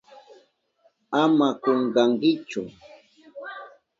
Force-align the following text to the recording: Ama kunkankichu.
Ama 1.21 1.49
kunkankichu. 1.61 2.61